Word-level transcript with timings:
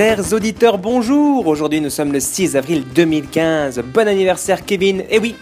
Chers 0.00 0.32
auditeurs, 0.32 0.78
bonjour 0.78 1.46
Aujourd'hui 1.46 1.82
nous 1.82 1.90
sommes 1.90 2.10
le 2.10 2.20
6 2.20 2.56
avril 2.56 2.84
2015. 2.94 3.82
Bon 3.92 4.08
anniversaire 4.08 4.64
Kevin 4.64 5.04
Et 5.10 5.18
oui, 5.18 5.34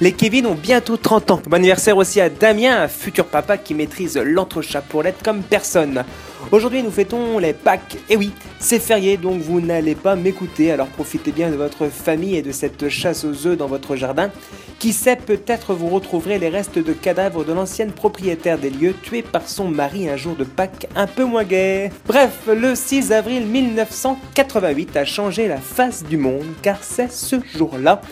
les 0.00 0.12
Kevin 0.12 0.46
ont 0.46 0.54
bientôt 0.54 0.98
30 0.98 1.30
ans. 1.30 1.42
Bon 1.46 1.56
anniversaire 1.56 1.96
aussi 1.96 2.20
à 2.20 2.28
Damien, 2.28 2.82
un 2.82 2.88
futur 2.88 3.24
papa 3.24 3.56
qui 3.56 3.74
maîtrise 3.74 4.18
l'entrechat-pour-lettre 4.18 5.22
comme 5.24 5.42
personne. 5.42 6.04
Aujourd'hui, 6.52 6.82
nous 6.82 6.90
fêtons 6.90 7.38
les 7.38 7.54
Pâques. 7.54 7.96
Et 8.10 8.16
oui, 8.16 8.30
c'est 8.58 8.78
férié, 8.78 9.16
donc 9.16 9.40
vous 9.40 9.60
n'allez 9.60 9.94
pas 9.94 10.14
m'écouter, 10.14 10.70
alors 10.70 10.86
profitez 10.88 11.32
bien 11.32 11.50
de 11.50 11.56
votre 11.56 11.88
famille 11.88 12.36
et 12.36 12.42
de 12.42 12.52
cette 12.52 12.88
chasse 12.90 13.24
aux 13.24 13.46
œufs 13.46 13.56
dans 13.56 13.66
votre 13.66 13.96
jardin. 13.96 14.30
Qui 14.78 14.92
sait, 14.92 15.16
peut-être 15.16 15.72
vous 15.72 15.88
retrouverez 15.88 16.38
les 16.38 16.50
restes 16.50 16.78
de 16.78 16.92
cadavres 16.92 17.44
de 17.44 17.54
l'ancienne 17.54 17.92
propriétaire 17.92 18.58
des 18.58 18.70
lieux 18.70 18.94
tuée 19.02 19.22
par 19.22 19.48
son 19.48 19.68
mari 19.68 20.10
un 20.10 20.16
jour 20.16 20.36
de 20.36 20.44
Pâques 20.44 20.86
un 20.94 21.06
peu 21.06 21.24
moins 21.24 21.44
gai. 21.44 21.90
Bref, 22.06 22.32
le 22.46 22.74
6 22.74 23.12
avril 23.12 23.46
1988 23.46 24.96
a 24.98 25.04
changé 25.06 25.48
la 25.48 25.56
face 25.56 26.04
du 26.04 26.18
monde, 26.18 26.46
car 26.60 26.76
c'est 26.82 27.10
ce 27.10 27.36
jour-là 27.56 28.02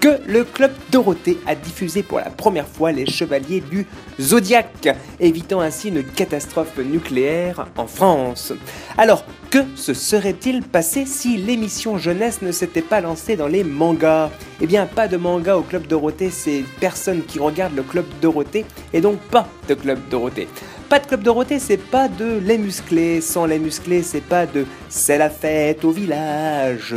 que 0.00 0.20
le 0.26 0.44
club 0.44 0.72
Dorothée 0.90 1.38
a 1.46 1.54
diffusé 1.54 2.02
pour 2.02 2.18
la 2.18 2.30
première 2.30 2.68
fois 2.68 2.92
les 2.92 3.06
Chevaliers 3.06 3.60
du 3.60 3.86
Zodiaque, 4.20 4.96
évitant 5.18 5.60
ainsi 5.60 5.88
une 5.88 6.04
catastrophe 6.04 6.78
nucléaire 6.78 7.66
en 7.76 7.86
France. 7.86 8.52
Alors, 8.96 9.24
que 9.50 9.58
se 9.74 9.94
serait-il 9.94 10.62
passé 10.62 11.06
si 11.06 11.36
l'émission 11.36 11.98
jeunesse 11.98 12.42
ne 12.42 12.52
s'était 12.52 12.82
pas 12.82 13.00
lancée 13.00 13.36
dans 13.36 13.48
les 13.48 13.64
mangas? 13.64 14.30
Eh 14.60 14.66
bien, 14.66 14.86
pas 14.86 15.08
de 15.08 15.16
manga 15.16 15.56
au 15.56 15.62
club 15.62 15.86
Dorothée, 15.86 16.30
c'est 16.30 16.64
personne 16.80 17.22
qui 17.24 17.38
regarde 17.38 17.74
le 17.74 17.82
club 17.82 18.04
Dorothée, 18.20 18.64
et 18.92 19.00
donc 19.00 19.18
pas 19.18 19.48
de 19.68 19.74
club 19.74 19.98
Dorothée. 20.10 20.48
Pas 20.88 21.00
de 21.00 21.06
club 21.06 21.22
Dorothée, 21.22 21.58
c'est 21.58 21.76
pas 21.76 22.08
de 22.08 22.40
les 22.42 22.56
musclés. 22.56 23.20
Sans 23.20 23.44
les 23.44 23.58
musclés, 23.58 24.02
c'est 24.02 24.22
pas 24.22 24.46
de 24.46 24.64
c'est 24.88 25.18
la 25.18 25.28
fête 25.28 25.84
au 25.84 25.90
village. 25.90 26.94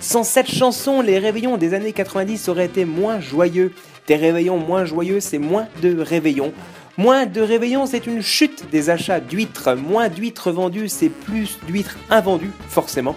Sans 0.00 0.24
cette 0.24 0.50
chanson, 0.50 1.02
les 1.02 1.18
réveillons 1.18 1.58
des 1.58 1.74
années 1.74 1.92
90 1.92 2.48
auraient 2.48 2.64
été 2.64 2.86
moins 2.86 3.20
joyeux. 3.20 3.72
Des 4.06 4.16
réveillons 4.16 4.56
moins 4.56 4.86
joyeux, 4.86 5.20
c'est 5.20 5.38
moins 5.38 5.66
de 5.82 6.00
réveillons. 6.00 6.54
Moins 6.96 7.26
de 7.26 7.42
réveillons, 7.42 7.84
c'est 7.84 8.06
une 8.06 8.22
chute 8.22 8.70
des 8.70 8.88
achats 8.88 9.20
d'huîtres. 9.20 9.74
Moins 9.74 10.08
d'huîtres 10.08 10.50
vendues, 10.50 10.88
c'est 10.88 11.10
plus 11.10 11.58
d'huîtres 11.66 11.98
invendues, 12.08 12.52
forcément. 12.70 13.16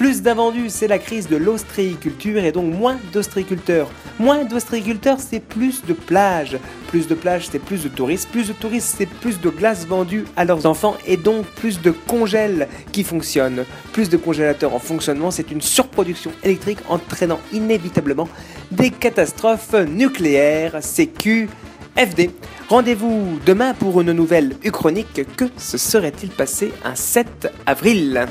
Plus 0.00 0.22
d'invendus, 0.22 0.70
c'est 0.70 0.88
la 0.88 0.98
crise 0.98 1.28
de 1.28 1.36
l'ostréiculture 1.36 2.42
et 2.42 2.52
donc 2.52 2.72
moins 2.72 2.96
d'ostréiculteurs. 3.12 3.90
Moins 4.18 4.46
d'ostréiculteurs, 4.46 5.18
c'est 5.20 5.40
plus 5.40 5.84
de 5.84 5.92
plages. 5.92 6.56
Plus 6.88 7.06
de 7.06 7.14
plages, 7.14 7.48
c'est 7.52 7.58
plus 7.58 7.82
de 7.82 7.90
touristes. 7.90 8.30
Plus 8.30 8.48
de 8.48 8.54
touristes, 8.54 8.94
c'est 8.96 9.04
plus 9.04 9.38
de 9.38 9.50
glace 9.50 9.86
vendue 9.86 10.24
à 10.38 10.46
leurs 10.46 10.64
enfants 10.64 10.96
et 11.06 11.18
donc 11.18 11.44
plus 11.44 11.82
de 11.82 11.90
congèles 11.90 12.66
qui 12.92 13.04
fonctionnent. 13.04 13.66
Plus 13.92 14.08
de 14.08 14.16
congélateurs 14.16 14.72
en 14.72 14.78
fonctionnement, 14.78 15.30
c'est 15.30 15.50
une 15.50 15.60
surproduction 15.60 16.32
électrique 16.42 16.78
entraînant 16.88 17.40
inévitablement 17.52 18.30
des 18.70 18.90
catastrophes 18.90 19.74
nucléaires. 19.86 20.78
CQ. 20.80 21.50
FD. 21.98 22.30
Rendez-vous 22.70 23.38
demain 23.44 23.74
pour 23.74 24.00
une 24.00 24.12
nouvelle 24.12 24.56
Uchronique. 24.64 25.26
Que 25.36 25.44
se 25.58 25.76
serait-il 25.76 26.30
passé 26.30 26.72
un 26.86 26.94
7 26.94 27.52
avril? 27.66 28.26